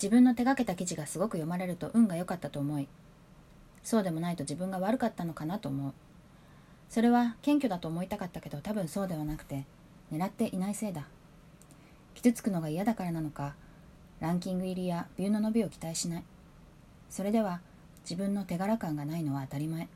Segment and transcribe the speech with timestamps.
[0.00, 2.88] 自分の手がけた記事がすごく読まれると運が良かったと思い
[3.82, 5.92] そうでもないと自分が悪かったのかなと思う。
[6.90, 9.64] それは謙虚だと思いたかったけど多分そうではなくて
[10.12, 11.06] 狙っていないせいだ。
[12.14, 13.54] 傷つくのが嫌だからなのか
[14.20, 16.24] ランキング入りやビューの伸びを期待しない。
[17.08, 17.60] それでは
[18.02, 19.88] 自分の手柄感がないのは当たり前。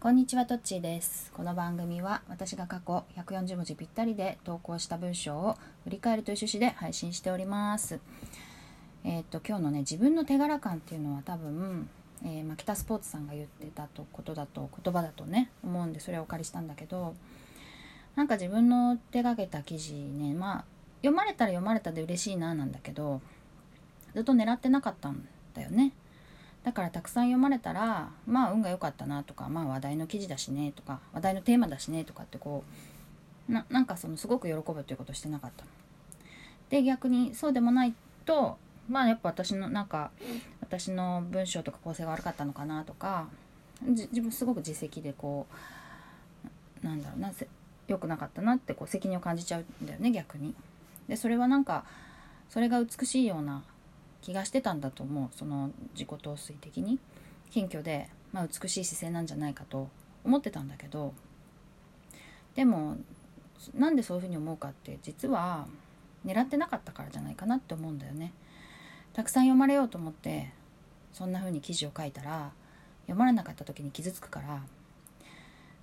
[0.00, 1.32] こんにちはトッチーです。
[1.32, 7.98] この番組は私が過去140文字ぴったりで投稿した文章を振り返るという趣旨で配信しております。
[9.08, 11.88] えっ、と今日のね自分の手柄感っていうのは多分、
[12.24, 17.14] えー、マキタスポーツさんが言ってたとことだと言葉だとね思うんでそれをお借りしたんだけど
[18.16, 20.64] なんか自分の手がけた記事ねまあ
[21.02, 23.20] 読まれたら読まれたで嬉しいななんだけど
[24.12, 25.92] ずっと狙ってなかったんだよね。
[26.64, 32.64] だからたくさん読まれたらまあ運が良かったなとかまあ話題の記事だしねとか話題のテーマだしねとかってこ
[33.48, 35.64] うななんかそのすごく喜ぶということしてなかった。
[36.70, 37.94] で逆にそうでもない
[38.24, 38.58] と
[38.88, 40.10] まあやっぱ私のなんか
[40.60, 43.28] 私の文章とか構成が悪かったのかなとか
[43.82, 45.46] 自分すごく実績でこ
[46.82, 47.32] うなんだろうな
[47.88, 50.54] 良くなかったなってこう責任を感じちゃうんだよね逆に。
[51.08, 51.84] でそれはなんか
[52.48, 53.62] それが美しいような
[54.22, 56.98] 気がしてたんだと思うその自己陶酔的に
[57.50, 59.88] 謙虚で、まあ、美しい姿勢なんじゃないかと
[60.24, 61.14] 思ってたんだけど
[62.56, 62.96] でも
[63.74, 65.66] なんでそういうふうに思うかって実は
[66.24, 68.32] 狙ってなかったからじゃないかなって思うんだよね。
[69.16, 70.50] たくさん読まれようと思って
[71.10, 72.52] そんな風に記事を書いたら
[73.06, 74.62] 読まれなかった時に傷つくから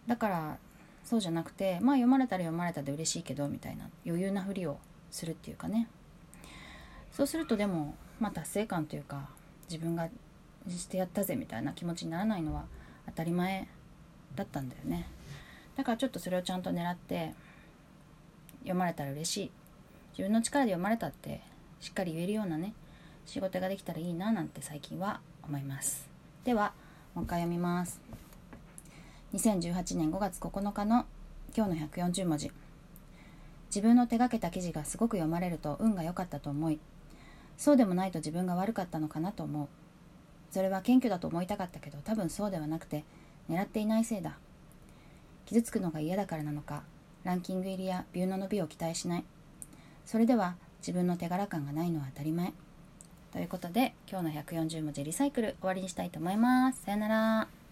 [0.06, 0.58] だから
[1.03, 4.78] そうじゃなくてまあ読まれたら読まれたで嬉しいけどみたいな余裕なふりを
[5.09, 5.88] するっていうかね。
[7.11, 9.28] そうするとでもまあ達成感というか
[9.67, 10.09] 自分が
[10.70, 12.66] してやったぜみたいな気持ちにならないのは
[13.08, 13.67] 当たり前
[14.36, 15.08] だったんだよね。
[15.76, 17.34] だからちょっとそれをちゃんと狙って
[18.59, 19.52] 読まれたら嬉しい。
[20.11, 21.42] 自分の力で読まれたって
[21.80, 22.76] しっかり言えるようなね
[23.25, 26.07] 仕事ができたらいいななんて最近は思います。
[26.43, 26.73] では
[27.16, 28.02] もう一回読みます。
[29.33, 31.05] 2018年5月9日の
[31.55, 32.52] 今日の140文字。
[33.70, 36.80] 自分の手がけた記事がすごく読まれると運が良かったと思い
[37.58, 39.67] そうでもないと自分が悪かったのかなと思う。
[40.52, 43.03] それは謙虚だと思いたかったけど多分そうではなくて
[43.49, 44.37] 狙っていないせいだ。
[45.45, 46.83] 傷つくのが嫌だからなのか
[47.23, 49.23] ランキング入りやビューの伸びを期待しない。
[50.05, 52.53] それでは自分の手柄感がないのは当たり前。
[53.33, 56.83] ということで今日の140文字リサイクル終わりにしたいと思います。
[56.83, 57.62] さよなら。